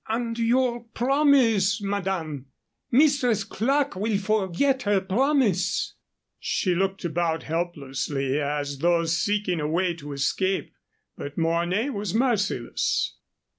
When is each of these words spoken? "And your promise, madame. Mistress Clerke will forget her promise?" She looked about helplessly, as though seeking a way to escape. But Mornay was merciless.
"And 0.07 0.39
your 0.39 0.79
promise, 0.95 1.79
madame. 1.79 2.47
Mistress 2.89 3.43
Clerke 3.43 3.95
will 3.95 4.17
forget 4.17 4.81
her 4.81 4.99
promise?" 4.99 5.93
She 6.39 6.73
looked 6.73 7.05
about 7.05 7.43
helplessly, 7.43 8.39
as 8.41 8.79
though 8.79 9.05
seeking 9.05 9.59
a 9.59 9.67
way 9.67 9.93
to 9.93 10.11
escape. 10.13 10.73
But 11.15 11.37
Mornay 11.37 11.91
was 11.91 12.15
merciless. 12.15 13.15